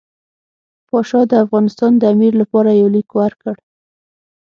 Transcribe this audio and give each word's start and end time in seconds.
پاشا 0.89 1.21
د 1.31 1.33
افغانستان 1.43 1.91
د 1.97 2.03
امیر 2.13 2.33
لپاره 2.41 2.79
یو 2.81 2.87
لیک 2.95 3.09
ورکړ. 3.19 3.55